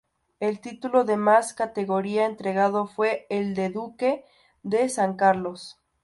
El 0.39 0.59
título 0.61 1.03
de 1.03 1.15
más 1.15 1.53
categoría 1.53 2.25
entregado 2.25 2.87
fue 2.87 3.27
el 3.29 3.53
de 3.53 3.69
Duque 3.69 4.25
de 4.63 4.89
San 4.89 5.15
Carlos. 5.15 5.77